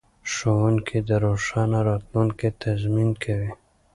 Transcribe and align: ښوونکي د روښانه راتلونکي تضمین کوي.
ښوونکي 0.31 0.97
د 1.09 1.11
روښانه 1.23 1.79
راتلونکي 1.89 2.47
تضمین 2.63 3.09
کوي. 3.23 3.51